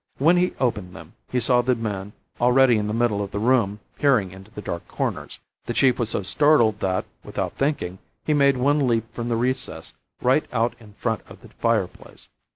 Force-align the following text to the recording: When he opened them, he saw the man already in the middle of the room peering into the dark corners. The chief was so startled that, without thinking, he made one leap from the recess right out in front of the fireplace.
When 0.17 0.37
he 0.37 0.55
opened 0.59 0.95
them, 0.95 1.13
he 1.29 1.39
saw 1.39 1.61
the 1.61 1.75
man 1.75 2.13
already 2.39 2.77
in 2.77 2.87
the 2.87 2.91
middle 2.93 3.21
of 3.21 3.29
the 3.29 3.37
room 3.37 3.79
peering 3.99 4.31
into 4.31 4.49
the 4.49 4.59
dark 4.59 4.87
corners. 4.87 5.39
The 5.67 5.75
chief 5.75 5.99
was 5.99 6.09
so 6.09 6.23
startled 6.23 6.79
that, 6.79 7.05
without 7.23 7.53
thinking, 7.53 7.99
he 8.25 8.33
made 8.33 8.57
one 8.57 8.87
leap 8.87 9.13
from 9.13 9.29
the 9.29 9.35
recess 9.37 9.93
right 10.19 10.45
out 10.51 10.73
in 10.79 10.93
front 10.93 11.21
of 11.29 11.41
the 11.41 11.49
fireplace. 11.49 12.29